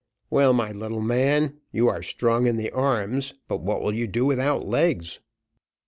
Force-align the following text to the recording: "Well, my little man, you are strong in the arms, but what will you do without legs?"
"Well, 0.31 0.51
my 0.53 0.71
little 0.71 1.01
man, 1.03 1.59
you 1.71 1.87
are 1.87 2.01
strong 2.01 2.47
in 2.47 2.57
the 2.57 2.71
arms, 2.71 3.35
but 3.47 3.59
what 3.61 3.83
will 3.83 3.93
you 3.93 4.07
do 4.07 4.25
without 4.25 4.65
legs?" 4.67 5.19